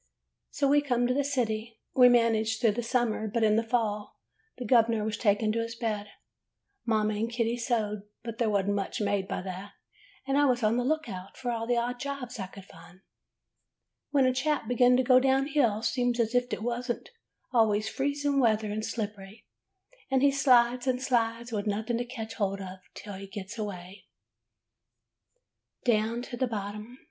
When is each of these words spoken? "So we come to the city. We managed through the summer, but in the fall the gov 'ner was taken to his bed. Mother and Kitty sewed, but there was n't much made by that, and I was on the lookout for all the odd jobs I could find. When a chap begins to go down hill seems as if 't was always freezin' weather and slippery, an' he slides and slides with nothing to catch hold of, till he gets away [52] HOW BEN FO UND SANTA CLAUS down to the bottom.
"So 0.49 0.67
we 0.67 0.81
come 0.81 1.05
to 1.05 1.13
the 1.13 1.23
city. 1.23 1.79
We 1.93 2.09
managed 2.09 2.59
through 2.59 2.71
the 2.71 2.81
summer, 2.81 3.27
but 3.27 3.43
in 3.43 3.55
the 3.55 3.61
fall 3.61 4.17
the 4.57 4.65
gov 4.65 4.89
'ner 4.89 5.03
was 5.03 5.15
taken 5.15 5.51
to 5.51 5.59
his 5.59 5.75
bed. 5.75 6.07
Mother 6.87 7.11
and 7.11 7.29
Kitty 7.29 7.55
sewed, 7.55 8.01
but 8.23 8.39
there 8.39 8.49
was 8.49 8.65
n't 8.65 8.73
much 8.73 8.99
made 8.99 9.27
by 9.27 9.43
that, 9.43 9.73
and 10.27 10.39
I 10.39 10.45
was 10.45 10.63
on 10.63 10.77
the 10.77 10.83
lookout 10.83 11.37
for 11.37 11.51
all 11.51 11.67
the 11.67 11.77
odd 11.77 11.99
jobs 11.99 12.39
I 12.39 12.47
could 12.47 12.65
find. 12.65 13.01
When 14.09 14.25
a 14.25 14.33
chap 14.33 14.67
begins 14.67 14.97
to 14.97 15.03
go 15.03 15.19
down 15.19 15.45
hill 15.45 15.83
seems 15.83 16.19
as 16.19 16.33
if 16.33 16.49
't 16.49 16.63
was 16.63 16.89
always 17.53 17.87
freezin' 17.87 18.39
weather 18.39 18.71
and 18.71 18.83
slippery, 18.83 19.45
an' 20.09 20.21
he 20.21 20.31
slides 20.31 20.87
and 20.87 20.99
slides 20.99 21.51
with 21.51 21.67
nothing 21.67 21.99
to 21.99 22.05
catch 22.05 22.33
hold 22.33 22.59
of, 22.59 22.79
till 22.95 23.13
he 23.13 23.27
gets 23.27 23.55
away 23.59 24.07
[52] 25.85 25.91
HOW 25.91 25.93
BEN 25.93 25.93
FO 25.93 25.93
UND 25.93 25.93
SANTA 25.93 25.93
CLAUS 25.93 25.93
down 25.93 26.21
to 26.23 26.37
the 26.37 26.49
bottom. 26.49 26.97